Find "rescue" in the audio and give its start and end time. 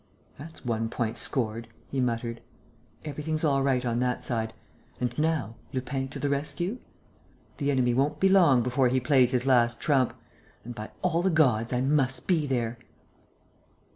6.27-6.79